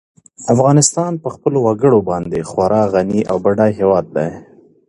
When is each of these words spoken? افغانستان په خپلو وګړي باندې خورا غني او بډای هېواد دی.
افغانستان 0.53 1.11
په 1.23 1.29
خپلو 1.35 1.57
وګړي 1.67 2.01
باندې 2.09 2.47
خورا 2.49 2.83
غني 2.93 3.21
او 3.31 3.37
بډای 3.45 3.71
هېواد 3.79 4.05
دی. 4.15 4.29